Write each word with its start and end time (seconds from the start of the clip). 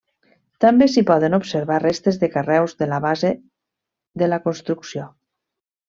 També 0.63 0.85
s'hi 0.93 1.03
poden 1.09 1.37
observar 1.39 1.77
restes 1.83 2.19
de 2.25 2.31
carreus 2.37 2.75
de 2.83 2.87
la 2.95 3.01
base 3.07 3.33
de 4.23 4.31
la 4.35 4.45
construcció. 4.49 5.11